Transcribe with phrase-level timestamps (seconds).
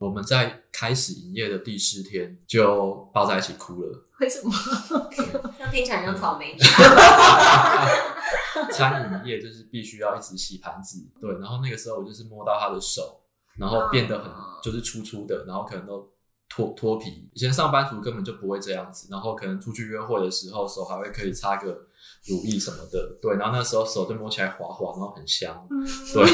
[0.00, 4.02] 我们在开始营业的第四天就抱在一起哭了。
[4.18, 4.50] 为什么？
[5.60, 6.56] 那听起来像草莓。
[8.72, 11.30] 餐饮业就是必须要一直洗盘子，对。
[11.34, 13.20] 然后那个时候我就是摸到他的手，
[13.58, 14.32] 然后变得很
[14.62, 16.10] 就是粗粗的，然后可能都
[16.48, 17.28] 脱脱皮。
[17.34, 21.78] 以前上班族根本就不会这样子，然后可能出去约会的时候手还会可以擦个
[22.28, 23.36] 乳液什么的，对。
[23.36, 25.66] 然后那时候手就摸起来滑滑，然后很香，
[26.12, 26.24] 对。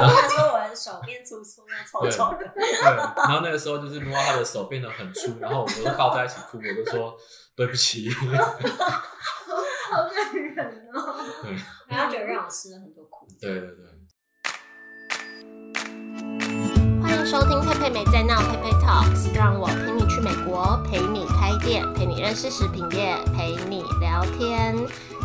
[0.00, 2.80] 他说我的手变粗粗的、臭臭的，对。
[2.82, 7.16] 然后那个时候就是摸到他的手变得很粗，然后我们都抱在一起哭，我就说
[7.54, 8.10] 对不起。
[9.92, 11.20] 好感人哦！
[11.42, 11.54] 对，
[11.86, 13.28] 然后觉得让我吃了很多苦。
[13.38, 13.91] 对对对。
[17.24, 24.76] 收听佩佩没在闹，佩佩 Talks，让我陪你去美国，陪你开店，陪你认识食品业，陪你聊天。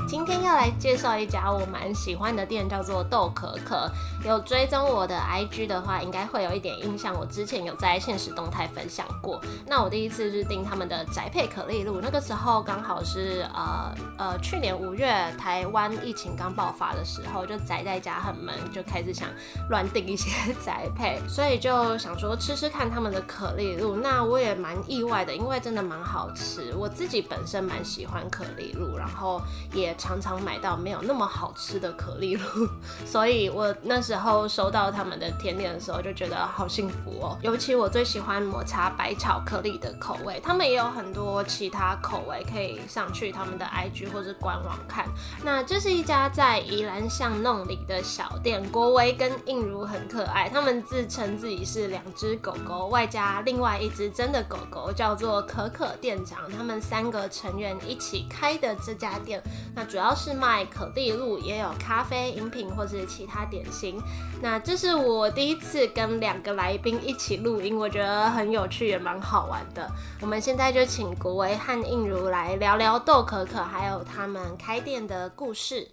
[0.07, 3.91] 今天要来介绍一家我蛮喜欢的店，叫做豆可可。
[4.25, 7.13] 有追踪我的 IG 的话，应该会有一点印象。
[7.13, 9.39] 我之前有在现实动态分享过。
[9.65, 19.29] 那我第一次是订他们的宅配可丽露，那个时候刚好是呃呃去年五月台湾疫情刚爆发的时候，就宅在家很闷，就开始想
[19.69, 20.29] 乱订一些
[20.65, 23.95] 宅配，所以就想说吃吃看他们的可丽露。
[23.95, 26.73] 那我也蛮意外的，因为真的蛮好吃。
[26.75, 29.41] 我自己本身蛮喜欢可丽露，然后
[29.73, 29.95] 也。
[29.97, 32.43] 常常买到没有那么好吃的可丽露，
[33.03, 37.37] 所以我那时候收到他们的甜点的时候就觉得好幸福哦。
[37.41, 45.05] 尤其我最喜欢抹茶白巧克力的口味，他们也有很多其他口味可以上去他们的 IG 或者官网看。
[45.43, 59.43] 那这是一家在宜兰巷弄里的小店，国威跟映如很可爱，他们自称自己是两只狗狗，外加另外一只真的狗狗叫做可可店长，他们三个成员一起开的这家店。
[59.75, 63.96] 那主要是卖可丽露，也有咖啡饮品或者其他点心。
[64.41, 69.89] 那这是我第一次跟两个来宾一起录音，我觉得很有趣，也蛮好玩的。
[70.21, 75.89] 我们现在就请国维和映如来聊聊豆可可，还有他们开店的故事。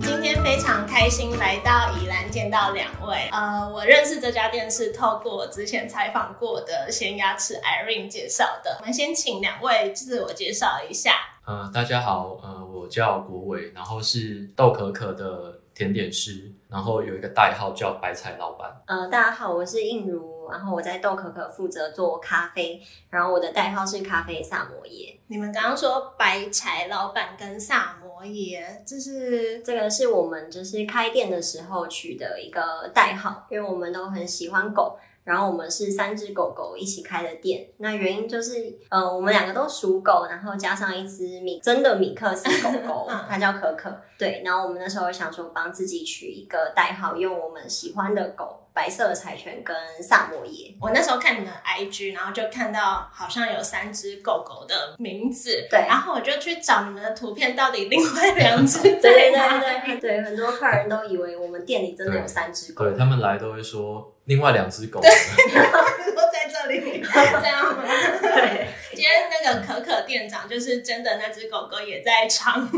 [0.00, 3.28] 今天非常开心来到宜兰见到两位。
[3.30, 8.78] 呃，我认识这家店是透过我之前采访过的咸鸭翅 Irene 介绍的。
[8.80, 11.12] 我们先请两位自我介绍一下。
[11.46, 18.74] 呃，大家好，呃，我叫国伟，然后是豆可可的甜点师，然后有一个代号叫白菜老板。
[18.86, 25.20] 呃，大家好，我是映如，然后我在豆可可负责做咖啡，然后我的代号是咖啡萨摩耶。
[25.26, 37.66] 你们刚刚说白柴老板跟萨摩耶，这是这个是我们就是开店的时候取的一个代号，因为我们都很喜欢狗，然后我们是三只狗狗一起开的店。
[37.78, 38.52] 那原因就是，
[38.90, 43.94] 呃，我们两个都属狗，然后加上一只米真的米克斯狗狗， 它叫可可。
[44.16, 48.60] 对，然后我们那时候想说帮自己取一个代号，用我们喜欢的狗。
[48.74, 67.82] 白色的柴犬跟萨摩耶，我那时候看你的 IG，然后就看到好像有三只狗狗的名字，对，然后我就去找你们的图片，到底另外 两只对对对对对，很多客人都以为我们店里真的有三只狗，对他们来都会说另外两只狗，都在这里，这样吗？
[68.22, 72.68] 对，今天那个可可店长就是真的那只狗狗也在场，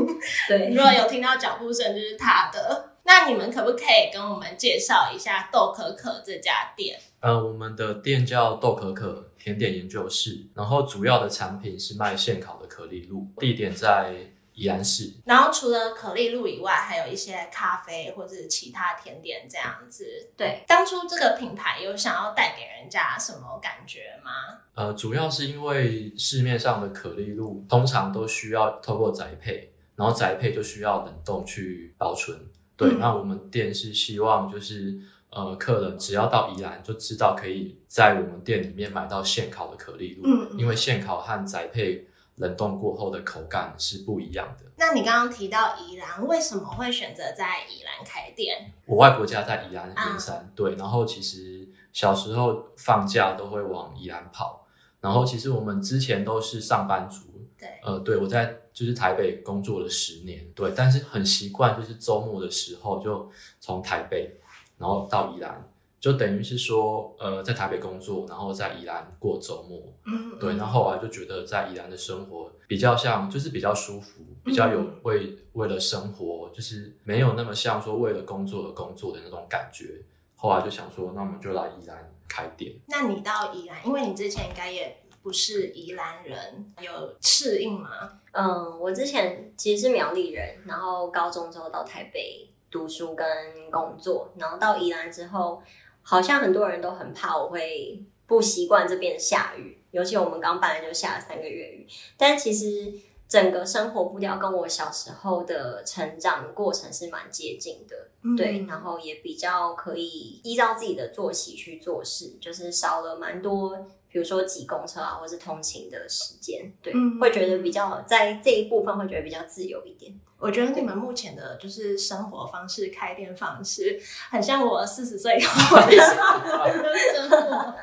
[0.48, 2.92] 对，如果有听到脚步声就是它的。
[3.08, 6.98] 那你们可不可以跟我们介绍一下豆可可这家店？
[7.20, 14.12] 呃，我们的店叫豆可可甜点研究室，然后主要的产品是卖现烤的可丽露，地点在
[14.56, 15.12] 宜兰市。
[15.24, 20.04] 然后除了可丽露以外，还有一些咖啡或者其他甜点这样子。
[20.36, 24.32] 对，当初这个品牌有想要带给人家什么感觉吗？
[24.74, 32.38] 呃，主要是因为市面上的可丽露通常都需要透过宅配，然后宅配就需要冷冻去保存。
[32.76, 34.98] 对，那我们店是希望就是
[35.30, 42.06] 呃，客人只要到宜兰就知道可以在我们店里面买到现烤的可丽露，嗯，因为现烤和宅配
[42.36, 44.64] 冷冻过后的口感是不一样的。
[44.76, 48.72] 那你刚刚提到宜兰，为什么会选择在宜兰开店？
[48.86, 54.66] 我外婆家在宜兰边山，对，然后其实小时候放假都会往宜兰跑，
[55.00, 57.20] 然后其实我们之前都是上班族。
[57.58, 64.38] 对，呃，对我在就是台北工作了十年，对，但是很习惯就是周末的时候就从台北，
[64.76, 65.66] 然后到宜兰，
[66.06, 80.00] 就等于是说，呃，在台北工作，然后在宜兰过周末，嗯，对，然后后来就觉得在宜兰的生活比较像，就是比较舒服，比较有为为了生活，就是没有那么像说为了工作而工作的那种感觉，
[80.36, 82.72] 后来就想说，那我们就来宜兰开店。
[82.86, 85.02] 那你到宜兰，因为你之前应该也。
[85.26, 87.90] 不是宜兰人，有适应吗？
[88.30, 93.26] 嗯，我之前其实是苗栗人，然后高中之后到台北读书跟
[93.72, 95.60] 工作，然后到宜兰之后，
[96.06, 101.86] 好像很多人都很怕我会不习惯这边下雨，尤其我们刚搬来就下了三个月雨，
[102.16, 102.92] 但其实。
[103.28, 120.16] 整个生活步调跟我小时候的成长过程是蛮接近的，对，然后也比较可以依照自己的作息去做事，就是少了蛮多，比如说挤公车啊，或是通勤的时间，对，会觉得比较在这一部分会觉得比较自由一点。
[120.38, 123.98] 我觉得你们目前的就是生活方式、开店方式，
[124.30, 127.74] 很像我四十岁以后的生活。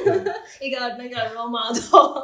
[0.60, 1.80] 一个那个 role model。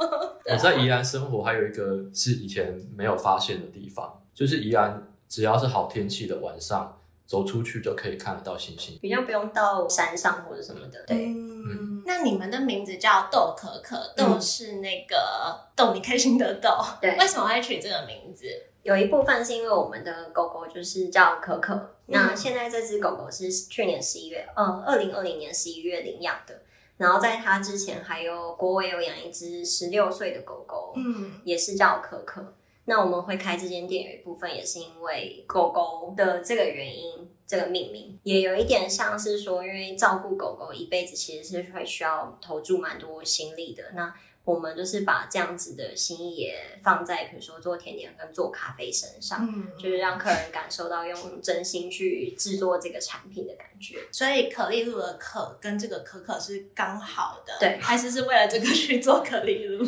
[0.51, 11.05] 我在宜兰生活，还有一个是以前没有发现的地方，就是宜兰只要是好天气的晚上，走出去就可以看得到星星，比较不用到山上或者什么的。
[11.07, 12.03] 对，嗯。
[12.07, 16.71] 那你们的名字叫豆可可，豆是那个逗你开心的豆。
[17.01, 18.47] 对，为什么会取这个名字？
[18.87, 26.63] 有一部分是因为我们的狗狗就是叫可可，那现在这只狗狗是去年十一月，呃，二零二零年十一月领养的。
[26.97, 32.55] 然后在它之前，还有国伟有养一只十六岁的狗狗，嗯，也是叫可可。
[32.85, 43.83] 那我们会开这间店，有一部分也是因为狗狗的这个原因，这个命名也有一点像是说，因为照顾狗狗一辈子其实是会需要投注蛮多心力的。
[43.97, 44.15] 那
[44.47, 53.99] 我们就是把这样子的心意也放在，比如说做甜点跟做咖啡身上，嗯，就是让客人感受到用真心去制作这个产品的感觉。
[54.13, 59.85] 所以可丽露的可跟这个可可是刚好的，对，还是是为了这个去做可丽露？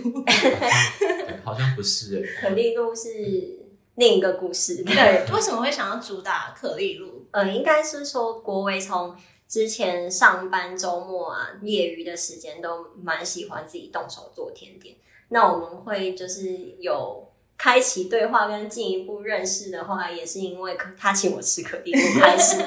[1.44, 3.08] 好像不是可丽露是
[3.94, 4.82] 另一个故事。
[4.82, 7.24] 对，为什么会想要主打可丽露？
[7.30, 9.16] 呃，应该是说国威从。
[9.48, 14.94] 之前上班周末啊，业余的时间都蛮喜欢自己动手做甜点。
[15.30, 22.58] 那我们会就是有开启对话跟进一步认识的话，也是因为他请我吃可丽露 开始。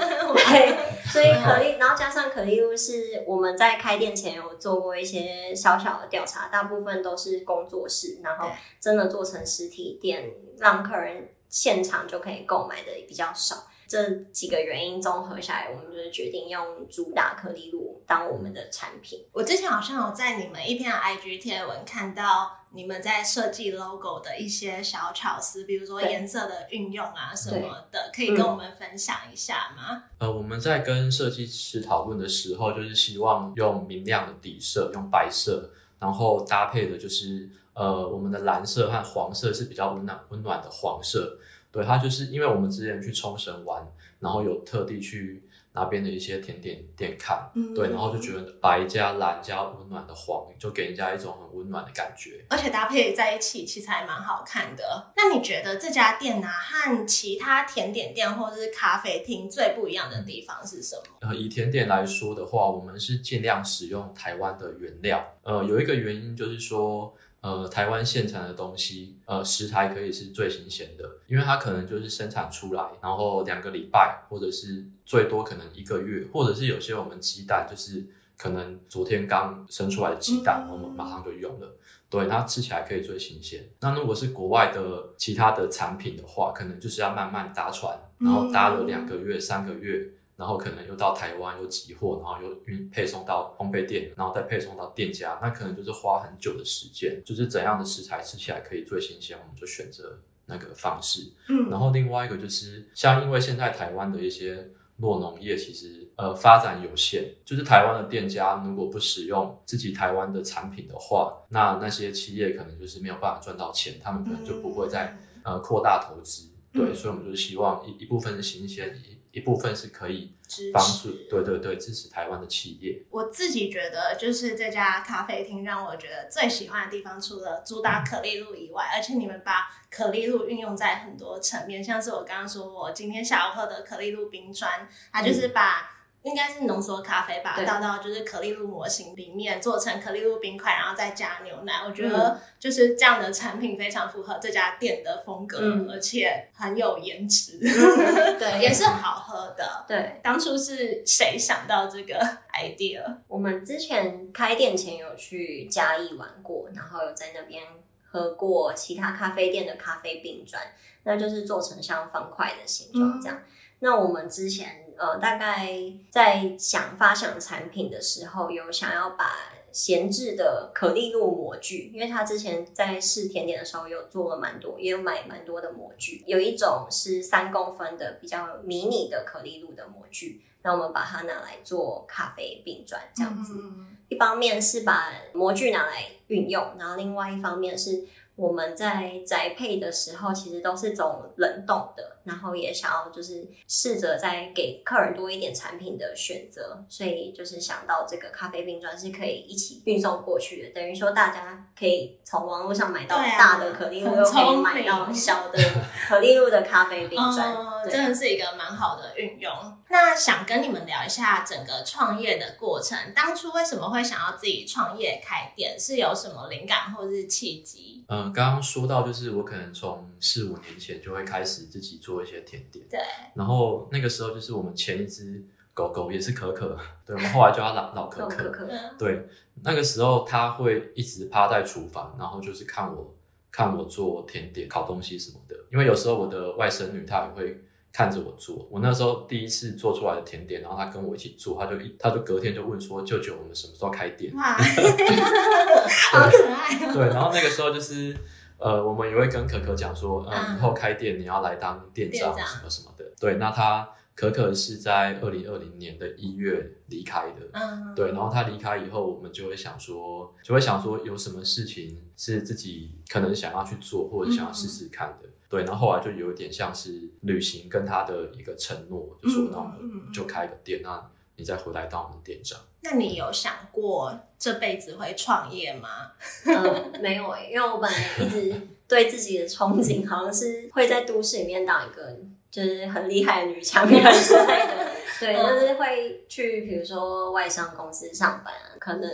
[0.51, 0.75] 对，
[1.05, 8.49] 所以可丽，然后加上可丽露是我们在开店前有做过一些小小的调查，大部分都是工作室，然后
[8.79, 13.67] 真的做成实体店，让客人现场就可以购买的比较少。
[13.91, 19.19] 这几个原因综合下来，我们就是决定用主打颗粒露当我们的产品。
[19.33, 30.03] 我之前好像有在你们一篇 IG 贴文看到你们在设计 logo 的一些小巧思，比如说颜色的运用啊什么的，可以跟我们分享一下吗？
[30.19, 41.37] 呃，我们在跟设计师讨论的时候，就是希望用明亮的底色，用白色，然后搭配的就是呃我们的蓝色和黄色是比较温暖温暖的黄色。
[41.71, 43.81] 对，它就是因为我们之前去冲绳玩，
[44.19, 45.41] 然后有特地去
[45.73, 55.13] 那边的一些甜点店看，对，然后就觉得白加蓝加温暖的黄，就给人家一种很温暖的感觉，而且搭配在一起其实还蛮好看的。
[55.15, 61.29] 那你觉得这家店呢，和其他甜点店或者是咖啡厅最不一样的地方是什么？
[61.29, 65.25] 呃，以甜点来说的话，我们是尽量使用台湾的原料。
[65.43, 67.15] 呃，有一个原因就是说。
[67.41, 78.05] 呃，台湾现产的东西，呃，食材可以是最新鲜的，因为它可能就是生产出来，然后两个礼拜，或者是最多可能一个月，或者是有些我们鸡蛋就是
[78.37, 81.75] 可能昨天刚生出来的鸡蛋，我们马上就用了，
[82.11, 83.67] 对，它吃起来可以最新鲜。
[83.79, 90.07] 那如果是国外的其他的产品的话，可能就是要慢慢搭船，然后搭了两个月、三个月。
[90.41, 97.21] 然后可能又到台湾又集货，然后又运配送到烘焙店，然后再配送到店家，那可能就是花很久的时间。
[97.23, 100.17] 就是怎样的食材吃起来可以最新鲜，我们就选择
[100.47, 101.31] 那个方式。
[101.47, 104.67] 嗯，然后另外一个就是像因为现在台湾的一些
[104.97, 116.49] 落农业其实呃发展有限，就是台湾的店家如果不使用自己台湾的产品的话，那那些企业可能就是没有办法赚到钱，他们可能就不会再呃扩大投资。
[116.73, 118.99] 对，所以我们就是希望一一部分是新鲜。
[119.05, 120.33] 一部分是可以
[120.73, 123.01] 帮助，对对对，支持台湾的企业。
[123.09, 135.97] 我自己觉得，就是这家咖啡厅让我觉得最喜欢的地方，除了主打可丽露以外，而且你们把可丽露运用在很多层面，像是我刚刚说我今天下午喝的可丽露冰砖，它就是把。
[136.23, 141.81] 应该是浓缩咖啡吧，倒到就是可丽露模型里面，做成可丽露冰块，然后再加牛奶。
[141.83, 145.57] 我觉得就是这样的产品非常符合这家店的风格，
[145.89, 147.57] 而且很有颜值，
[148.37, 149.83] 对，也是好喝的。
[149.87, 152.19] 对，当初是谁想到这个
[152.53, 153.03] idea？
[153.27, 157.63] 我们之前开店前有去嘉义玩过，然后有在那边
[158.11, 160.61] 喝过其他咖啡店的咖啡冰砖，
[161.01, 163.39] 那就是做成像方块的形状这样。
[163.79, 164.85] 那我们之前。
[164.97, 165.69] 呃，大概
[166.09, 169.31] 在想发想产品的时候，有想要把
[169.71, 176.23] 闲置的可丽露模具，因为他之前在试甜点的时候有做了蛮多，也有买蛮多的模具。
[176.27, 183.53] 有一种是三公分的比较迷你的可丽露的模具，那我们把它拿来做咖啡冰砖这样子。
[183.55, 188.03] 嗯一方面是把模具拿来运用，然后另外一方面是
[188.35, 205.59] 我们在宅配的时候，其实都是走冷冻的，然后也想要就是试着再给客人多一点产品的选择，所以就是想到这个咖啡冰砖是可以一起运送过去的，等于说大家可以从网络上买到大的可丽露，可以买到小的
[206.07, 209.51] 可丽露的咖啡冰砖，嗯，真的是一个蛮好的运用。
[209.89, 215.77] 那想跟你们聊一下整个创业的过程，当初为什么会想要自己创业开店？
[215.77, 218.05] 是有什么灵感或是契机？
[218.07, 222.99] 嗯，刚刚说到就是我可能从四五年前就会开始自己做一些甜点，对，
[223.35, 226.75] 然后那个时候就是我们前一只狗狗也是可可，
[227.05, 229.27] 对，我们后来叫它老老可可，可可，嗯对，
[229.63, 233.13] 那个时候它会一直趴在厨房，然后就是看我
[233.51, 237.63] 看我做甜点、烤东西什么的，因为有时候我的外甥女她也会。
[237.93, 246.93] 看着我做，我那时候第一次做出来的甜点，然后她跟我一起做，她就一，她就隔天就问说：“舅舅，我们什么时候开店？”哇，好可爱 哦。
[246.93, 248.15] 对，然后那个时候就是
[248.61, 253.03] 呃，我们也会跟可可讲说，呃，嗯以后开店你要来当店长什么什么的。
[253.19, 257.49] 对，那他可可是在二零二零年的一月离开的。
[257.53, 265.27] 嗯，对，然后他离开以后，我们就会想说，就会想说有什么事情是自己可能想要去做，或者想要试试看的。
[265.49, 271.09] 对，然后后来就有一点像是旅行跟他的一个承诺，就说嗯那我们就开个店，那
[271.41, 272.59] 你再回来当我们店长。
[272.81, 276.11] 那你有想过这辈子会创业吗？
[276.45, 278.55] 呃，没有诶、因为我本来一直
[278.87, 282.15] 对自己的憧憬好像是会在都市里面当一个
[282.51, 284.87] 就是很厉害的女强人之类的，
[285.19, 289.09] 对，嗯就是会去比如说外商公司上班啊，可能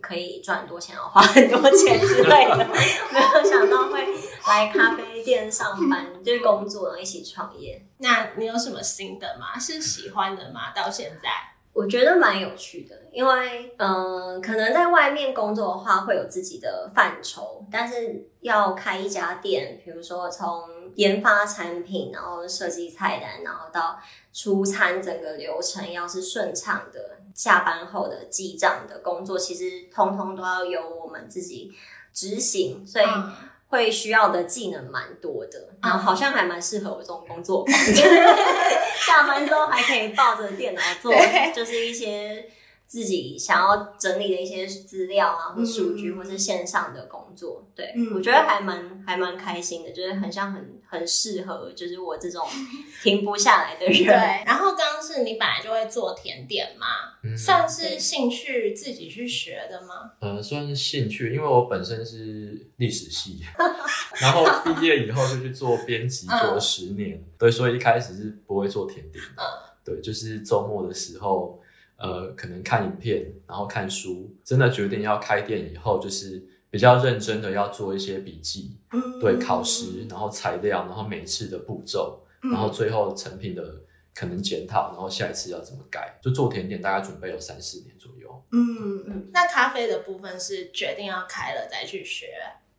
[0.00, 2.56] 可以赚很多钱，要花很多钱之类的，
[3.12, 4.04] 没有想到会
[4.46, 7.82] 来咖啡店上班，就是工作，然后一起创业。
[7.98, 9.58] 那你有什么心得吗？
[9.58, 10.72] 是喜欢的吗？
[10.74, 11.30] 到现在？
[11.76, 20.62] 我觉得蛮有趣的，因为嗯、可能在外面工作的话会有自己的范畴，但是要开一家店，比如说从
[20.94, 23.98] 研发产品，然后设计菜单，然后到
[24.32, 31.70] 出餐整个流程要是顺畅的，下班后的记账的工作，其实通通都要由我们自己
[32.14, 33.04] 执行，所以。
[33.68, 37.74] 会需要的技能蛮多的，然后好像还蛮适合我这种工作坊，
[39.06, 41.12] 下班之后还可以抱着电脑做，
[41.54, 42.48] 就是一些
[42.86, 47.66] 自己想要整理的一些资料啊，或数据，嗯或是线上的工作。
[47.74, 52.46] 对，嗯我觉得还蛮还蛮开心的，就是很像很很适合，就是我这种
[53.02, 54.04] 停不下来的人。
[54.04, 56.86] 对，然后刚刚是你本来就会做甜点嘛，
[57.24, 60.12] 嗯算是兴趣自己去学的吗？
[60.20, 63.40] 呃，算是兴趣，因为我本身是历史系，
[64.22, 69.42] 然后毕业以后就去做编辑，做了十年，对，所以一开始是不会做甜点的，
[69.84, 71.60] 对，就是周末的时候，
[71.96, 83.80] 呃，可能看影片，然后看书，真的决定要开店以后，就是比较认真的要做一些笔记，嗯对，考试，然后材料，然后每次的步骤，然后最后成品的
[84.14, 88.44] 可能检讨，然后下一次要怎么改，就做甜点大概准备有三四年左右。
[88.52, 89.30] 嗯嗯。
[89.32, 92.26] 那咖啡的部分是决定要开了再去学，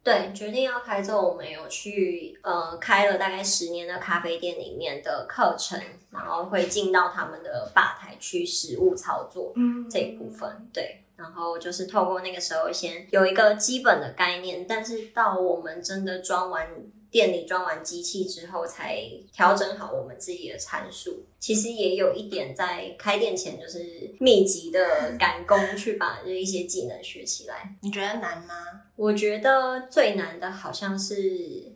[0.03, 5.77] 对，决定要开之后，我们有去呃开了大概十年的咖啡店里面的课程，
[6.11, 9.51] 然后会进到他们的吧台去实物操作。
[9.55, 11.03] 嗯这一部分，对。
[11.17, 16.69] 然后就是透过那个时候先有一个基本的概念，但是到我们真的装完
[17.09, 19.01] 店里装完机器之后，才
[19.33, 21.25] 调整好我们自己的参数。
[21.39, 27.75] 其实也有一点在开店前就是密集的赶工，去把这一些技能学起来。
[27.81, 28.53] 你觉得难吗？
[28.97, 31.15] 我觉得最难的好像是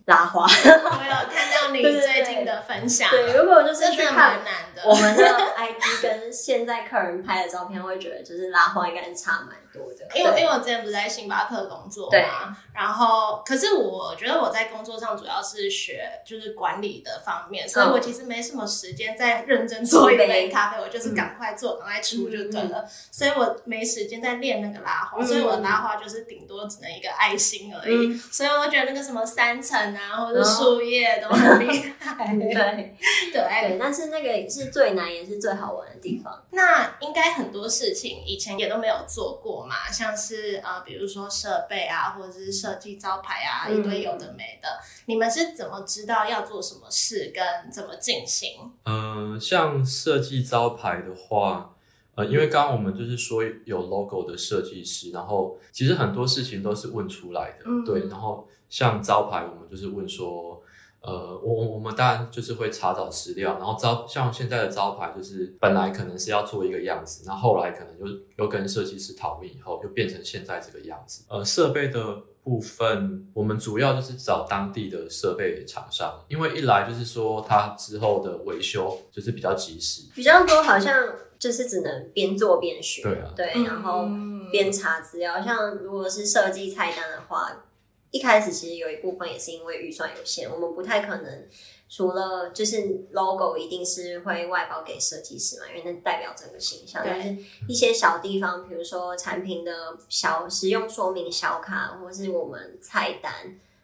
[0.05, 0.43] 拉花。
[0.43, 4.81] 我有看到你最近的分享，对，如果就是真的去看蛮难的。
[4.83, 10.07] 我们的 IG 跟现在客人拍的照片，会觉得就是拉花应该是差蛮多的。
[10.15, 31.67] 因为因为我之前不是在星巴克工作对嘛，然后可是我觉得我在工作上主要是学就是管理的方面，所以我其实没什么时间在认真做一杯咖啡，我就是赶快做，赶快出就对了，所以我没时间在练那个拉花，嗯所以我拉花就是顶多只能一个爱心而已，嗯所以我觉得那个什么三层啊或者树叶都很厉
[31.99, 32.95] 害， 对 对。
[33.33, 36.43] 对，但是那个是最难也是最好玩的地方。
[36.51, 44.67] 那应该很多事情以前也都没有做过嘛，像是呃，比如说设备啊，或者是设计招牌啊，嗯一堆有的没的。
[45.05, 48.71] 你们是怎么知道要做什么事跟怎么进行？
[48.85, 51.73] 嗯、像设计招牌的话，
[52.21, 58.07] 呃，因为刚刚我们就是说有 logo 的设计师，然后其实很多事情都是问出来的，嗯对。
[58.07, 60.61] 然后像招牌，我们就是问说，
[61.01, 68.05] 呃，我我我们当然就是会查找资料，然后招像现在的招牌，就是本来可能是要做一个样子，那后后来可能就
[68.37, 71.25] 又跟设计师讨论以后，又变成现在这个样子。
[71.27, 80.93] 呃，设备的部分，我们主要就是找当地的设备厂商，因为一来就是说它之后的维修就是比较及时，比较多好像
[81.41, 85.43] 就是只能边做边学，对啊对，然后嗯边查资料。
[85.43, 87.65] 像如果是设计菜单的话，
[88.11, 91.47] 一开始其实有一部分也是因为预算有限，我们不太可能
[91.89, 97.01] 除了就是 logo 一定是会外包给设计师嘛，因为那代表整个形象。
[97.03, 97.35] 但是
[97.67, 103.33] 一些小地方，比如说产品的小使用说明小卡，或是我们菜单。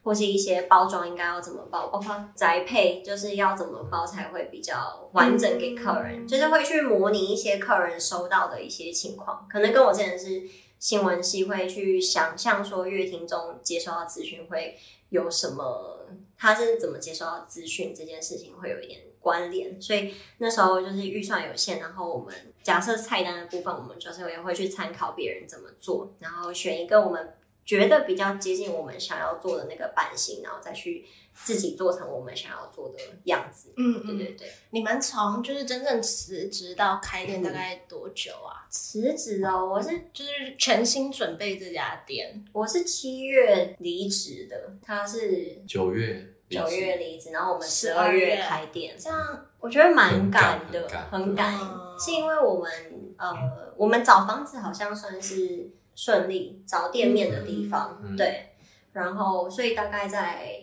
[0.08, 10.44] 或是一些包装应该要怎么包，包括宅配就是要怎么包才会比较完整给客人，嗯就是会去模拟一些客人收到的一些情况，可能跟我之前是
[10.78, 14.78] 新闻系会去想象说乐听中接收到资讯会
[15.10, 16.06] 有什么，
[16.38, 27.34] 他是怎么接收到资讯这件事情会有一点关联，所以那时候就是预算有限，然后我们假设菜单的部分，我们就是也会去参考别人怎么做，然后选一个我们
[27.68, 33.74] 觉得比较接近我们想要做的那个版型，然后再去自己做成我们想要做的样子。
[33.76, 38.64] 嗯对对对，你们从就是真正辞职到开店嗯大概多久啊？
[38.70, 48.42] 辞职哦，我是就是全心准备这家店，我是七月离职的，他是九月九月离职，然后我们十二月月。
[48.42, 51.54] 开店，这样我觉得蛮赶的很赶，
[52.00, 52.72] 是因为我们
[53.18, 53.30] 呃，
[53.76, 55.68] 我们找房子好像算是
[55.98, 58.50] 顺利，找店面的地方，嗯对，
[58.92, 60.60] 然后所以大概在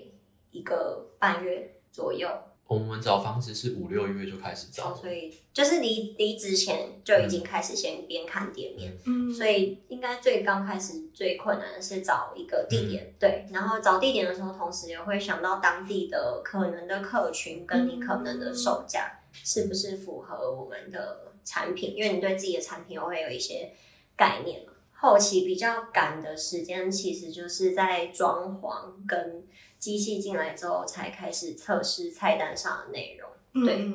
[0.52, 2.30] 一个半月左右，
[2.68, 9.30] 我们找房子是五六月就开始找哦，，所以就是离离职前就已经开始先边看店面，嗯。
[9.30, 23.74] 所以应该最刚开始最困难的是找一个地点，对，然后找地点的时候，同时也会想到当地的可能的客群跟你可能的售价、是不是符合我们的产品，因为你对自己的产品会有一些
[24.16, 24.72] 概念嘛。
[24.98, 29.46] 后期比较赶的时间，其实就是在装潢跟
[29.78, 33.30] 机器进来之后，才开始测试菜单上的内容。
[33.66, 33.90] 对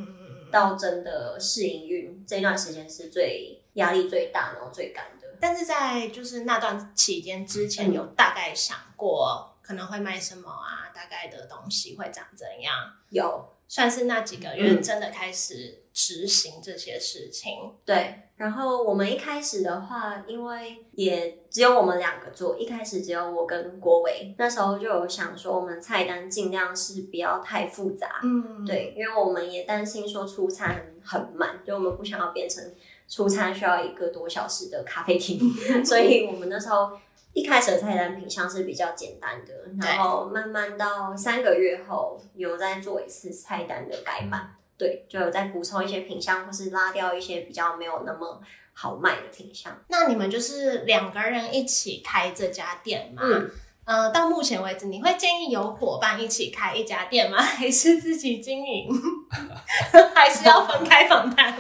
[0.51, 5.29] 到真的试营运这段时间是最压力最大，然后最赶的。
[5.39, 12.75] 但是在就是那段期间之嗯前，有大概想过可能会卖什么啊，大概的东西会长怎样？
[13.11, 17.53] 有算是那几个月嗯真的开始执行这些事情。
[17.85, 32.75] 对，然后我们一开始的话，因为也只有我们两个做，一开始只有我跟郭伟，那时候就有想说，我们菜单尽量是不要太复杂，嗯，对，因为我们也担心说出餐很慢，就我们不想要变成
[33.09, 35.39] 出餐需要一个多小时的咖啡厅，
[35.87, 36.91] 所以我们那时候
[37.33, 39.53] 一开始的菜单品相是比较简单的，
[39.87, 48.41] 然后慢慢到三个月后有再做一次菜单的改版，对，就有再补充一些品相，或是拉掉一些比较没有那么
[48.73, 49.73] 好卖的品相。
[49.89, 53.23] 那你们就是两个人一起开这家店吗？
[53.25, 53.51] 嗯，
[53.85, 57.39] 呃，到目前为止，你会建议有伙伴一起开一家店吗？
[57.41, 58.89] 还是自己经营？
[60.15, 61.55] 还是要分开访谈？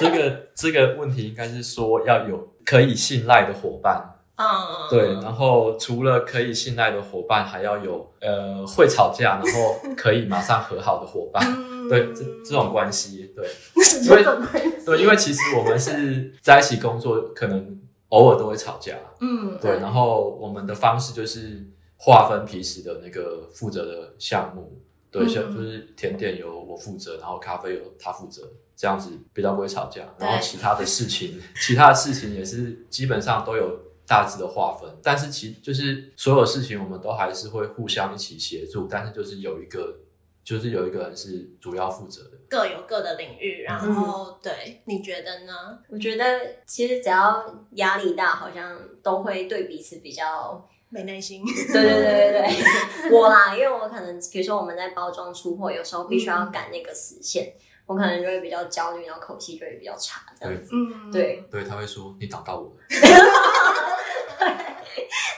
[0.00, 4.44] 这个这个问题应该是说要有可以信赖的伙伴，嗯，
[4.90, 11.76] 对，然后除了可以信赖的伙伴，还要有呃会吵架，然后可以马上和好的伙伴，嗯。
[11.88, 13.46] 对，这这种关系，对。
[13.84, 14.84] 是这种关系。
[14.84, 21.64] 对，因为其实我们是在一起工作，可能偶尔都会吵架， 嗯，对，然后我们的方式就是
[21.96, 24.80] 划分平时的那个负责的项目，
[25.12, 25.28] 对，嗯。
[25.28, 28.42] 像就是甜点由我负责，然后咖啡由他负责，
[28.76, 30.02] 这样子比较不会吵架。
[30.18, 39.98] 然后其他的事情， 其他的事情也是基本上都有大致的划分，但是其就是所有事情我们都还是会互相一起协助，但是就是有一个
[40.44, 42.30] 就是有一个人是主要负责的。
[42.48, 45.76] 各有各的领域，然后、对，你觉得呢？
[45.88, 46.24] 我觉得
[46.64, 51.42] 其实只要压力大，好像都会对彼此比较没耐心。
[51.44, 57.52] 对对对对对， 我啦，因为我可能比如说我们在包装出货，有时候必须要赶那个时限，
[57.86, 60.70] 我可能就会比较焦虑，然后口气就会比较差，这样子。
[60.72, 62.72] 嗯，对，对，他会说你挡到我了，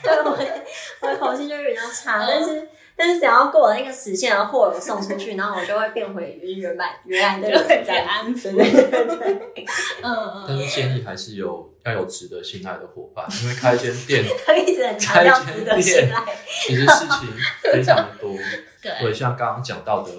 [0.03, 0.39] 对，我
[1.03, 8.51] 我的口气就会比较差，嗯但是但是只要过了那个时限，然后货有送出去，然后我就会变回就是原版原来的就会人这样安子。
[8.53, 9.67] 对对对对，
[10.03, 16.25] 嗯嗯，但是建议还是有要有值得信赖的伙伴，因为开一间店他一直很强调值得信赖。
[16.67, 17.29] 其实事情
[17.63, 18.35] 非常的多。
[18.99, 20.13] 对对，像刚刚讲到的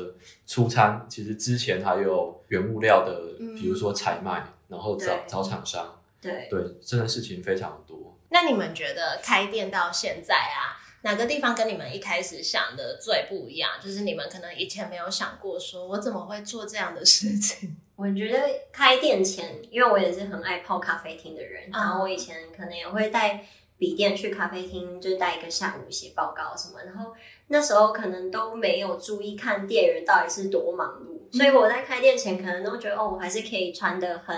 [0.45, 8.17] 出餐，其实之前还有原物料的，嗯比如说采卖，然后找找厂商，对，对，真的事情非常多。
[8.29, 13.71] 那你们觉得开店到现在啊，哪个地方跟你们一开始想的最不一样？
[13.81, 17.75] 就是你们可能以前没有想过，说我怎么会做这样的事情？
[17.95, 18.39] 我觉得
[18.71, 23.45] 开店前，因为我也是很爱泡咖啡厅的人，嗯然后我以前可能也会带
[23.77, 27.13] 笔电去咖啡厅，就是带一个下午写报告什么，然后
[27.49, 34.35] 那时候可能都没有注意看店员到底是多忙碌，所以我在开店前可能都觉得哦，我还是可以穿的很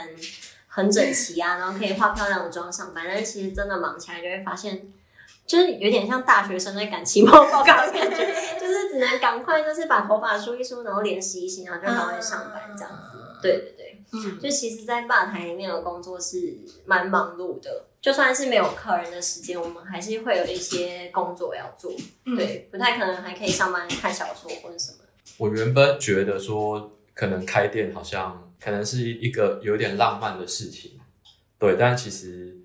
[0.67, 4.91] 很整齐啊，然后可以化漂亮的妆上班，但是其实真的忙起来就会发现。
[5.43, 8.17] 就是有点像大学生在赶期末报告的感觉，
[8.57, 13.17] 就是只能赶快就是把头发梳一梳，然后脸洗一洗，然后就赶快上班这样子。
[13.41, 21.93] 对对对，嗯，就其实，在吧台里面的工作是蛮忙碌的，就算是没有客人的时间，我们还是会有一些工作要做。
[22.25, 24.97] 嗯对，不太可能还可以上班看小说或者什么。
[25.37, 30.99] 我原本觉得说，可能开店好像可能是一个有点浪漫的事情，
[31.59, 32.57] 对，但其实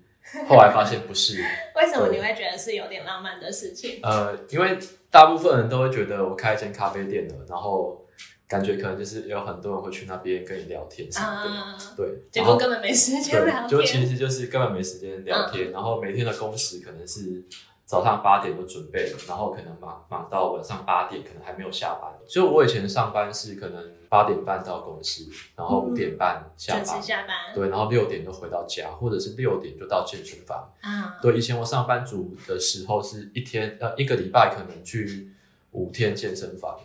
[0.47, 1.43] 后来发现不是。
[1.75, 3.99] 为什么你会觉得是有点浪漫的事情？
[4.01, 4.77] 呃，因为
[5.11, 8.06] 大部分人都会觉得我开一间咖啡店了，然后
[8.47, 17.43] 感觉可能就是有很多人会去那边跟你聊天什么的，啊，对，结果根本没时间聊天，就其实就是根本没时间聊天，然后每天的工时可能是
[17.83, 22.11] 早上八点就准备了，然后可能忙忙到晚上八点，可能还没有下班。
[22.25, 27.35] 所以我以前上班是可能八点半到公司，然后五点半下准班，时下班。
[27.53, 30.69] 对，然后六点就回到家，或者是六点就到健身房。
[30.81, 35.31] 啊，对，以前我上班族的时候是一天呃一个礼拜可能去
[35.71, 36.77] 五天健身房，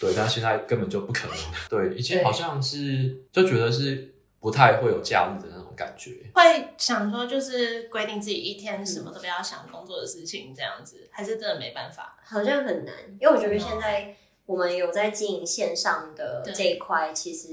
[0.00, 1.36] 对，但现在根本就不可能。
[1.68, 6.12] 对，以前好像是就觉得是不太会有假日的那种感觉。
[6.34, 12.16] 会想说就是规定自己一天什么都不要想工作的事情，这样子，还是真的没办法。
[12.24, 14.14] 好像很难，因为我觉得现在
[14.46, 17.48] 我们有在经营线上的对这一块，其实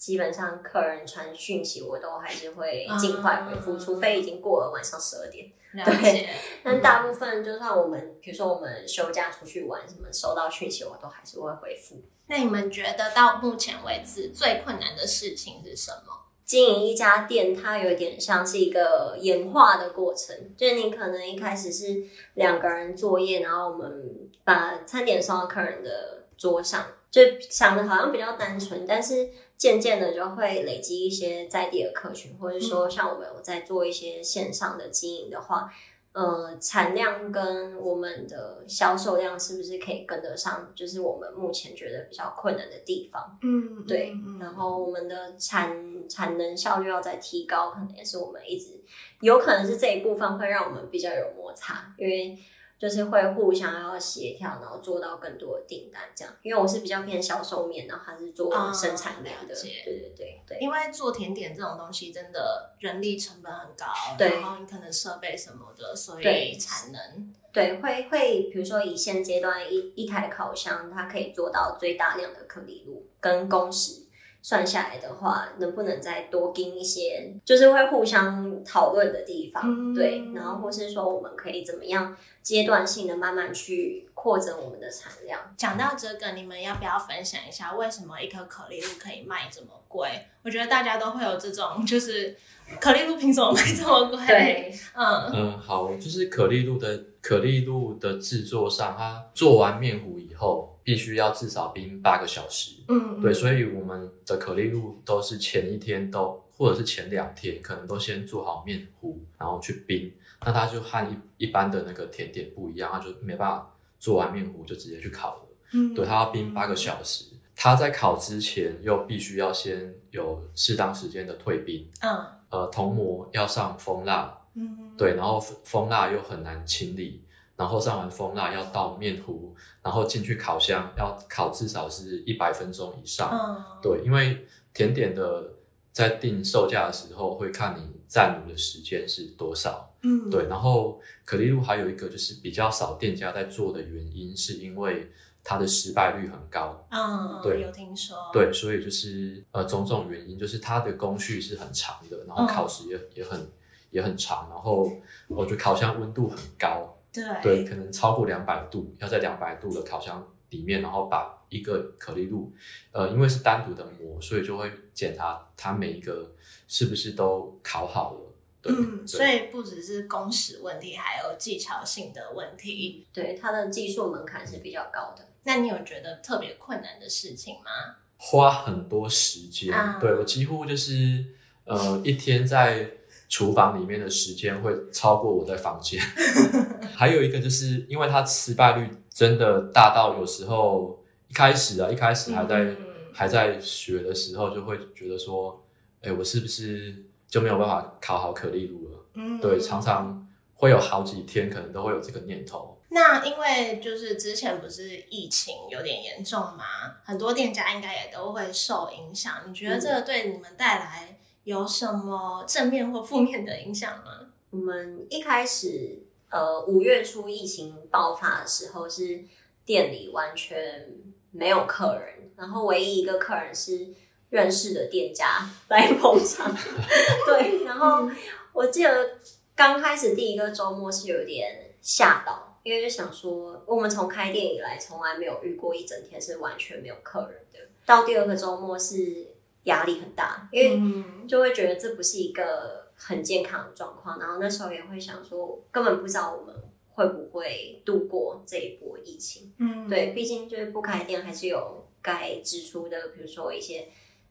[0.00, 5.52] 基本上客人传讯息，我都还是会尽快回复，嗯除非已经过了晚上十二点。
[5.74, 6.26] 了解。
[6.64, 12.02] 但大部分就算我们，比如说我们休假出去玩，什么收到讯息，我都还是会回复。
[12.28, 16.14] 那你们觉得到目前为止最困难的事情是什么？
[16.46, 22.02] 经营一家店，它有点像是一个演化的过程，就是你可能一开始是
[22.34, 35.70] 两个人作业，然后我们把餐点送到客人的桌上，就想的好像比较单纯，但是渐渐的就会累积一些在地的客群，或者说像我们有在做一些线上的经营的话，
[36.12, 40.72] 呃，产量跟我们的销售量是不是可以跟得上？
[40.74, 43.38] 就是我们目前觉得比较困难的地方。
[43.42, 48.80] 嗯，对，然后我们的产产能效率要再提高，可能也是我们一直
[49.20, 52.36] 有可能是这一部分会让我们比较有摩擦，因为
[52.80, 56.34] 就是会互相要协调，然后做到更多的订单这样。
[56.40, 60.58] 因为我是比较偏销售面，然后他是做啊生产面的，对对对对。
[60.58, 74.06] 因为做甜点这种东西真的人力成本很高，对然后你可能设备什么的，所以对产能对，会会，比如说以现阶段一一台烤箱，它可以做到最大量的颗粒度跟工时
[74.42, 85.38] 算下来的话，能不能再多给一些，就是会互相讨论的地方，嗯对，然后或是说我们可以怎么样阶段性的慢慢去扩增我们的产量。
[85.56, 90.08] 讲到这个，你们要不要分享一下为什么一颗可丽露可以卖这么贵？
[90.42, 92.34] 我觉得大家都会有这种，就是
[92.80, 102.72] 可丽露凭什么卖这么贵？，对， 嗯嗯，好，就是可丽露的可丽露的制作上，它做完面糊以后，必须要至少冰八个小时。
[102.88, 110.12] 嗯，对，所以我们的可丽露都是前一天都，或者是前两天，可能都先做好面糊，然后去冰。
[110.44, 115.42] 那它就和一一般的那个甜点不一样，它就没办法做完面糊就直接去烤了。
[115.74, 117.26] 嗯对，它要冰八个小时。
[117.54, 127.22] 它在烤之前又必须要先有适当时间的退冰，嗯呃，铜模要上蜂蜡，嗯，对，然后蜂蜂蜡又很难清理，
[127.60, 133.28] 然后上完蜂蜡要倒面糊，然后进去烤箱要烤至少是一百分钟以上。
[133.30, 135.52] 嗯，对，因为甜点的
[135.92, 139.94] 在定售价的时候会看你站炉的时间是多少。
[140.00, 145.12] 嗯，对，然后可丽露还有一个就是比较少店家在做的原因，是因为
[145.44, 146.82] 它的失败率很高。
[146.90, 153.46] 嗯，对有听说，，对，所以就是呃种种原因，就是它的工序是很长的，然后嗯烤时也、也很
[153.90, 154.90] 也很长，然后
[155.28, 162.52] 我觉得烤箱温度很高，对对，可能超过两百度，要在两百度的烤箱里面，然后把一个可丽露，
[162.92, 166.34] 呃，因为是单独的膜，所以就会检查它每一个
[166.68, 168.20] 是不是都烤好了。
[168.62, 173.06] 对，嗯，所以不只是工时问题，还有技巧性的问题。
[173.12, 175.26] 对，它的技术门槛是比较高的。
[175.44, 177.96] 那你有觉得特别困难的事情吗？
[178.18, 181.24] 花很多时间，啊对我几乎就是
[181.64, 182.90] 呃一天在
[183.30, 185.98] 厨房里面的时间会超过我在房间。
[186.94, 192.76] 还有一个就是因为它失败率真的大到有时候一开始啊，一开始还在、嗯
[193.12, 195.60] 还在学的时候，就会觉得说，
[196.00, 199.04] 哎，我是不是就没有办法考好可丽露了？
[199.14, 202.78] 嗯对，常常会有好几天可能都会有这个念头。
[202.90, 206.64] 那因为就是之前不是疫情有点严重嘛，
[207.02, 209.34] 很多店家应该也都会受影响。
[209.46, 211.18] 你觉得这个对你们带来
[211.50, 214.30] 有什么正面或负面的影响吗？
[214.50, 219.24] 我们一开始呃五月初疫情爆发的时候，是
[219.64, 220.88] 店里完全
[221.32, 223.88] 没有客人，然后唯一一个客人是
[224.28, 226.54] 认识的店家来捧场。
[227.26, 228.08] 对，然后
[228.52, 229.18] 我记得
[229.56, 237.58] 刚开始第一个周末是有点吓到，因为就想说，我们从开店以来从来没有遇过一整天是完全没有客人的。
[237.84, 246.54] 到第二个周末是压力很大，因为嗯就会觉得这不是一个很健康的状况，然后那时候也会想说，根本不知道我们
[246.92, 249.52] 会不会度过这一波疫情。
[249.58, 253.88] 嗯对，毕竟就是不开店还是有该支出的，比如说一些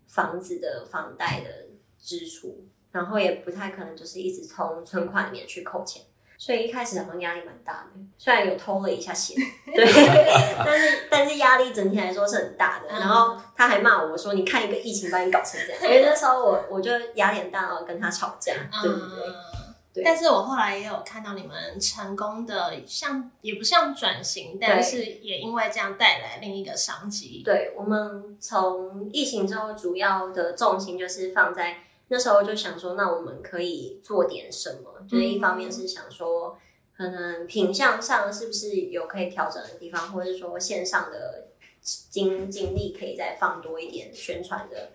[0.07, 1.67] 房子的房贷的
[1.99, 6.03] 支出，然后也不太可能就是一直从存款里面去扣钱。
[6.39, 9.35] 所以一开始好像压力蛮大的，虽然有偷了一下钱，
[9.75, 9.85] 对，
[10.65, 12.87] 但是但是压力整体来说是很大的。
[12.89, 19.27] 嗯然后他还骂我说：“你看一个疫情把你搞成这样。”因为那时候我我就压力很大，然后跟他吵架，对不对。
[19.27, 19.35] 嗯
[19.91, 27.41] 对但是我后来也有看到你们成功的，像也不像转型，但是也因为这样带来另一个商机。
[27.43, 31.75] 对，我们从疫情之后，主要的重心就是放在
[32.09, 35.05] 那时候就想说，那我们可以做点什么？
[35.07, 36.57] 就是一方面是想说，
[36.97, 41.47] 可能品相上是不是有可以调整的地方，或者是说线上的
[41.81, 44.91] 精精力可以再放多一点宣传的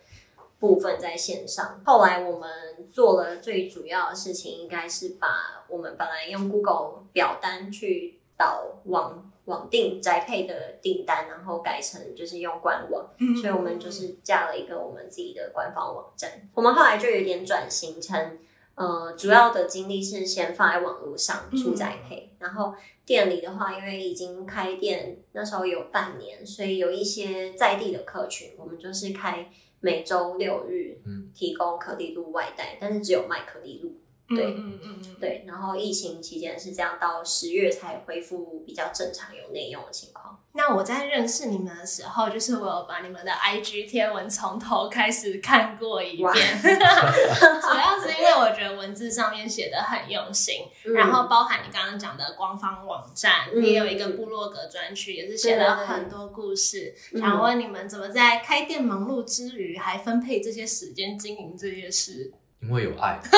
[0.59, 1.81] 部分在线上。
[1.87, 16.49] 后来我们做了最主要的事情，应该是把我们本来用 Google 表单去导网网订宅配的订单，然后改成就是用官网，嗯所以我们就是架了一个我们自己的官方网站。
[16.55, 18.39] 我们后来就有点转型成，
[18.75, 33.93] 呃，主要的精力是先放在网络上出宅配，然后店里的话，因为已经开店那时候有半年，所以有一些在地的客群，我们就是开每周六日嗯提供可丽露外带，但是只有卖可丽露。
[34.29, 40.41] 对嗯嗯嗯嗯，对，然后疫情期间是这样，到十月才恢复比较正常有内用的情况。
[40.57, 53.33] 那我在认识你们的时候，就是我有把你们的 IG 贴文从头开始看过一遍， 哇主要是因为我觉得文字上面写的很用心，嗯然后包含你刚刚讲的官方网站，
[53.63, 56.95] 也有一个部落格专区，也是写了很多故事。
[57.13, 62.33] 嗯想问你们怎么在开店忙碌之余，还分配这些时间经营这些事？
[62.67, 63.21] 因为有爱。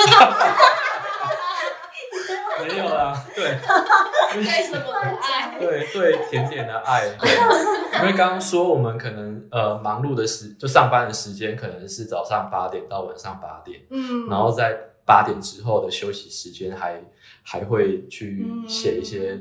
[2.67, 3.45] 没有啦，对
[4.39, 5.59] 为什么的爱？
[5.61, 7.07] 对对，甜点的爱。
[7.21, 7.31] 对，
[8.01, 17.03] 因为刚刚说我们可能呃忙碌的时，就上班的时间可能是早上八点到晚上八点，嗯，然后在八点之后的休息时间还
[17.43, 19.39] 还会去写一些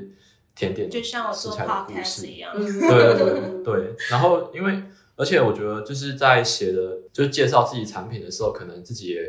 [0.54, 2.52] 甜点，就像我做食材的故 podcast 事一样。
[2.54, 4.82] 嗯对对对对，然后因为
[5.16, 9.22] 而且我觉得就是在写的，就是介绍自己产品的时候，可能自己也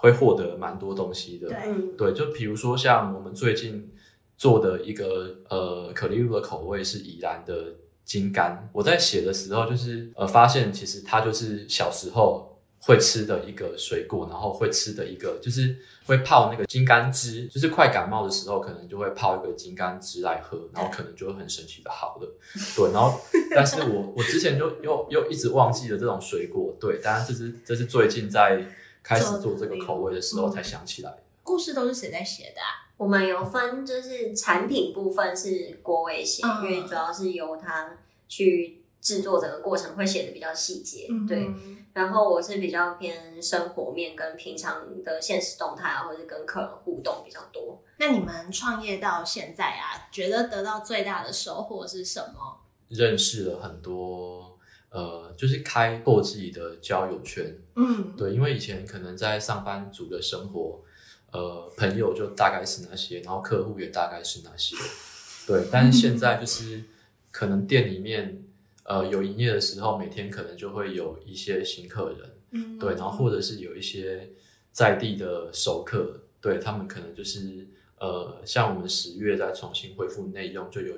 [0.00, 1.48] 会获得蛮多东西的。
[1.96, 3.92] 对就比如说像我们最近
[4.36, 22.36] 做的一个呃可丽露的口味是宜兰的金柑，我在写的时候就是呃发现其实它就是小时候会吃的一个水果，然后会吃的一个就是会泡那个金柑汁，就是快感冒的时候可能就会泡一个金柑汁来喝，然后可能就会很神奇的好了。
[22.74, 23.20] 对，然后
[23.54, 28.66] 但是我我之前就又又一直忘记了这种水果，对，当然这是这是最近在
[29.02, 31.18] 开始做这个口味的时候才想起来的。
[31.42, 32.86] 故事都是谁在写的啊？
[32.96, 37.96] 我们有分，就是产品部分是郭伟写，嗯因为主要是由他
[38.28, 41.38] 去制作整个过程会写的比较细节，对。
[41.38, 47.82] 嗯然后我是比较偏生活面跟平常的现实动态啊，或者是跟客人互动比较多。
[47.98, 52.60] 那你们创业到现在啊，觉得得到最大的收获是什么？
[52.88, 54.49] 认识了很多
[54.90, 57.56] 呃，就是开拓自己的交友圈。
[57.76, 60.82] 嗯，对，因为以前可能在上班族的生活，
[61.32, 64.76] 呃，朋友就大概是那些，然后客户也大概是那些。
[65.46, 66.82] 对，但是现在就是
[67.30, 68.42] 可能店里面
[68.84, 74.30] 呃有营业的时候，每天可能就会有一些新客人，嗯对，然后或者是有一些
[74.72, 77.66] 在地的熟客，对他们可能就是
[77.98, 80.96] 呃，像我们十月再重新恢复内用，就有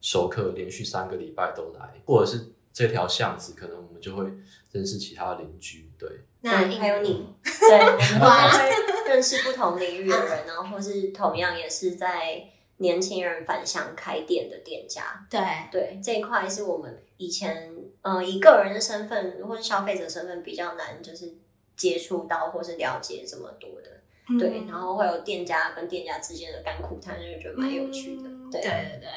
[0.00, 4.24] 熟客连续三个礼拜都来，或者是这条巷子，可能我们就会
[4.72, 6.08] 认识其他的邻居，对，
[6.40, 12.44] 那对还有你， 对，我们都会认识不同领域的人，然后或是同样也是在
[12.76, 15.26] 年轻人返乡开店的店家。
[15.28, 21.34] 对，对这一块是我们以前呃以个人的身份或是消费者身份比较难，就是
[21.76, 23.90] 接触到或是了解这么多的。
[24.38, 28.30] 对，然后会有店家跟店家之间的甘苦谈，就觉得蛮有趣的。
[28.52, 28.60] 对。
[28.60, 29.08] 对对对。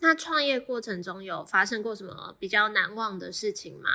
[0.00, 3.88] 那创业过程中有发生过什么比较难忘的事情吗？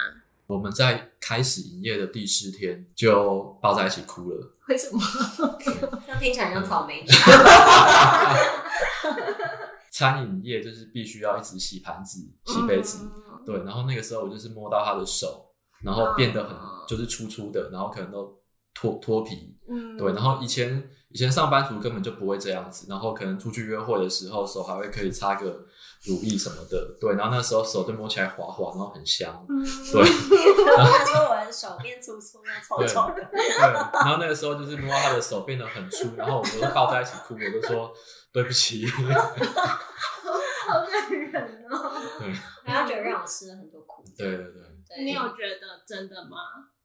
[0.48, 4.52] 我们在开始营业的第四天就抱在一起哭了。
[4.68, 5.00] 为什么？
[6.06, 7.06] 像听起来像草莓。
[9.92, 13.10] 餐饮业就是必须要一直洗盘子、洗杯子，
[13.46, 13.56] 对。
[13.64, 18.38] 然后那个时候我就是摸到他的手，然后变得很就是粗粗的，然后可能都
[18.74, 20.12] 脱脱皮，嗯，对。
[20.14, 25.66] 然后以前以前上班族根本就不会这样子，然后可能出去约会的时候手还会可以擦个。
[26.08, 30.04] 乳液什么的，对，然后那时候手就摸起来滑滑，然后很香，对。
[30.76, 33.40] 他说我的手变粗粗的、臭臭的，对。
[33.94, 37.94] 然后那个时候就是摸到他的手变得很粗，然后我们都抱在一起哭，我就说
[38.34, 38.88] 对不起。
[38.88, 38.98] 好
[41.32, 41.92] 感人哦。
[42.20, 42.34] 对。
[42.64, 44.04] 然后觉得让我吃了很多苦。
[44.18, 45.04] 对对对。
[45.04, 46.38] 你有觉得真的吗？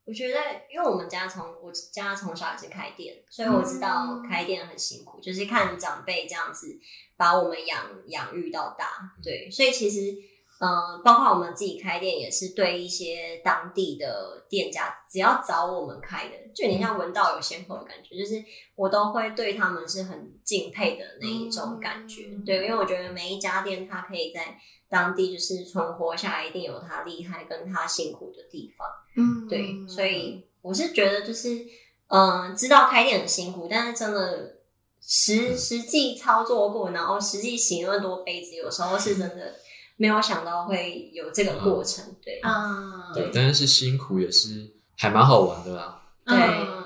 [0.07, 0.39] 我觉得，
[0.73, 6.79] 因为我们家从我家从小也是开店，所以我知道开店很辛苦，就是看长辈这样子
[7.17, 8.87] 把我们养养育到大。
[9.21, 10.17] 对，所以其实，
[10.61, 18.41] 嗯，包括我们自己开店，也是对一些当地的店家，只要找我们开的，就有点像闻道有先后的感觉，就是
[18.77, 22.29] 我都会对他们是很敬佩的那一种感觉。
[22.47, 24.57] 对，因为我觉得每一家店，它可以在
[24.89, 28.87] 当地就是存活下来，一定有它厉害跟它辛苦的地方。
[29.17, 31.67] 嗯，对，所以我是觉得就是，
[32.09, 34.57] 嗯，知道开店很辛苦，但是真的
[35.01, 39.55] 实实际操作过，然后实际洗那么多杯子，有时候是真的
[39.97, 42.05] 没有想到会有这个过程。
[42.23, 46.03] 对，啊，对，但是辛苦也是还蛮好玩的啦。
[46.27, 46.37] 对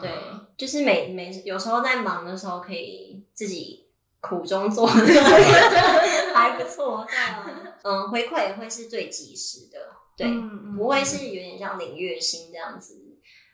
[0.03, 0.11] 对，
[0.57, 3.87] 就是每每有时候在忙的时候，可以自己
[4.21, 5.21] 苦中作乐，
[6.35, 7.05] 还不错。
[7.09, 9.79] 对啊，嗯，回馈也会是最及时的。
[10.21, 13.01] 对，不会是有点像领月薪这样子，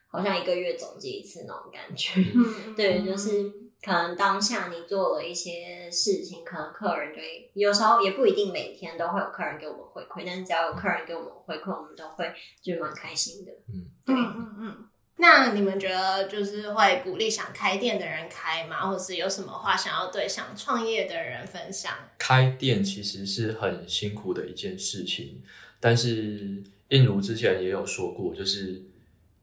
[0.09, 2.21] 好像一个月总结一次那种感觉。
[2.77, 3.51] 对，就是
[3.83, 13.53] 可能当下你做了一些事情，可能客人就会有时候也不一定每天都会有客人给我们回馈，但是只要有客人给我们回馈，我们都会就蛮开心的。
[13.69, 14.89] 嗯，对，嗯嗯。
[15.19, 18.87] 那你们觉得就是会鼓励想开店的人开吗？
[18.87, 21.95] 或是有什么话想要对想创业的人分享？
[22.19, 25.43] 开店其实是很辛苦的一件事情。
[25.87, 28.83] 但是印如之前也有说过，就是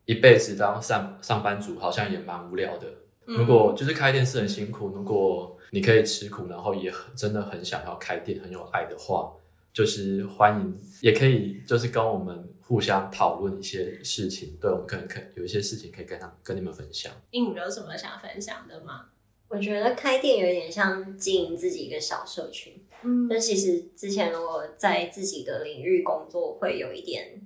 [0.03, 2.88] 一辈子当上上班族好像也蛮无聊的。
[3.23, 9.32] 如果就是开店是很辛苦，如果你可以吃苦，然后也很真的很想要开店，很有爱的话，
[9.71, 14.58] 就是欢迎，也可以就是跟我们互相讨论一些事情。
[14.60, 17.13] 对我们可能可有一些事情可以跟他跟你们分享。
[17.32, 19.06] 应如有什么想分享的吗？
[19.47, 22.83] 我觉得开店有点像经营自己一个小社群。
[23.04, 27.42] 嗯，但其实之前我在自己的领域工作，会有一点，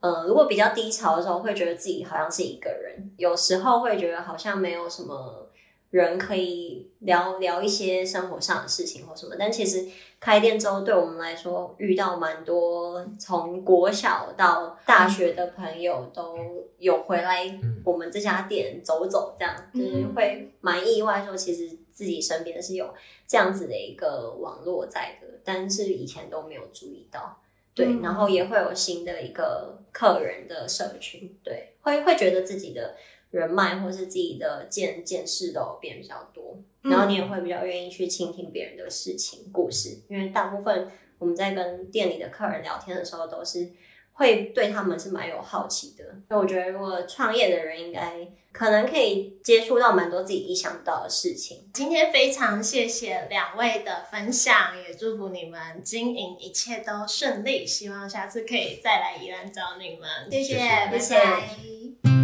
[0.00, 5.46] 呃，如果比较低潮的时候，会觉得自己好像是一个人，有时候会觉得好像没有什么。
[5.90, 9.84] 人可以聊聊一些生活上的事情或什么，但其实
[10.20, 16.36] 开店之后，对我们来说遇到蛮多从国小到大学的朋友都
[16.78, 22.94] 有回来我们这家店走走，这样就是会蛮意外，说其实自己身边是有
[23.26, 27.42] 这样子的一个网络在的，但是以前都没有注意到，
[27.74, 32.96] 对，然后也会有新的一个客人的社群，对，会会觉得自己的。
[33.30, 43.70] 人脉或是自己的见见识都变比较多，然后你也会比较愿意去倾听别人的事情故事，因为大部分我们在跟店里的客人聊天的时候，都是
[44.20, 46.04] 会对他们是蛮有好奇的。
[46.28, 51.70] 所以我觉得，如果创业的人应该可能可以接触到蛮多自己意想不到的事情。
[51.72, 60.30] 今天非常谢谢两位的分享，也祝福你们经营一切都顺利，希望下次可以再来宜兰找你们。
[60.30, 60.58] 谢谢，
[60.92, 62.19] 谢谢。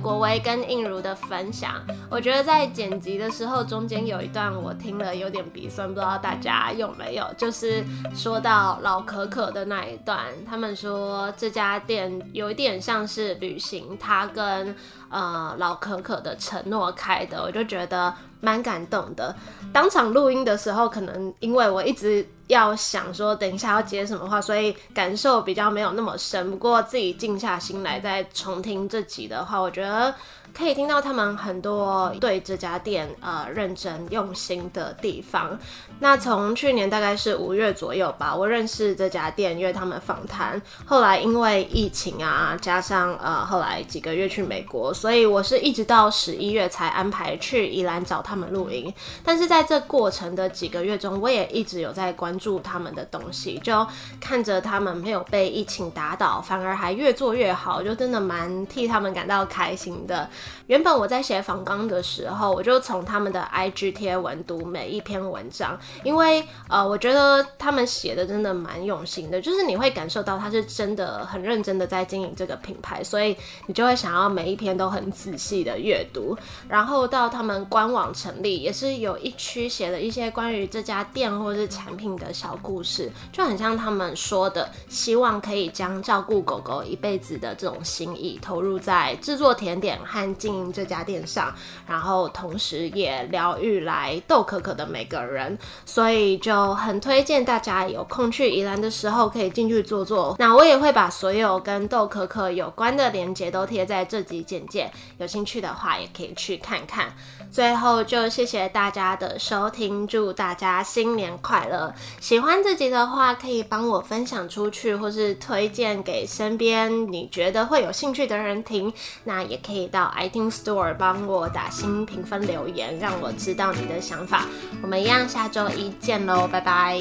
[0.00, 1.74] 国威跟应如的分享，
[2.10, 7.26] 我觉得在剪辑的时候，中间有一段我听了有点鼻酸，不知道大家有没有？
[7.36, 7.84] 就是
[8.14, 14.74] 说到老可可的那一段，他们说这家店有一点像是旅行他跟
[15.10, 19.34] 呃老可可的承诺开的，我就觉得蛮感动的。
[19.72, 22.26] 当场录音的时候，可能因为我一直。
[22.50, 26.50] 要想说等一下要接什么话，所以感受比较没有那么深。
[26.50, 30.14] 不过自己静下心来再重听这集的话，我觉得。
[30.52, 35.56] 可以听到他们很多对这家店呃认真用心的地方。
[36.00, 40.60] 那从去年大概是五月左右吧，我认识这家店，约他们访谈。
[40.84, 48.92] 后来因为疫情啊，加上呃后来几个月去美国，所以我是一直到十一月才安排去宜兰找他们录音。
[49.22, 53.86] 但是在这过程的几个月中，我也一直有在关注他们的东西，就
[54.20, 60.28] 看着他们没有被疫情打倒，反而还越做越好，就真的蛮替他们感到开心的。
[60.66, 73.36] 原本我在写访纲的时候，我就从他们的 IG 贴文读每一篇文章，因为呃，我觉得他们写的真的蛮用心的，就是你会感受到他是真的很认真的在经营这个品牌，所以
[73.66, 76.36] 你就会想要每一篇都很仔细的阅读。
[76.68, 90.30] 然后到他们官网成立，也是有一区写了一些关于这家店或是产品的小故事，就很像他们说的，希望可以将照顾狗狗一辈子的这种心意投入在制作甜点和。
[90.40, 91.52] 经营这家店上，
[91.86, 100.36] 然后同时也疗愈来逗可可的每个人，所以就很推荐大家有空去宜兰的时候可以进去坐坐。
[100.38, 107.12] 那我也会把所有跟豆可可有关的链接都贴在这集简介，有兴趣的话也可以去看看。
[107.50, 111.92] 最后就谢谢大家的收听，祝大家新年快乐！
[112.20, 118.92] 喜欢这集的话，可以帮我分享出去，或是推荐给身边你觉得会有兴趣的人听。
[119.24, 124.46] 那也可以到 iTunes Store 帮我打新评分留言，让我知道你的想法。
[124.82, 127.00] 我们一样下周一见喽，拜拜。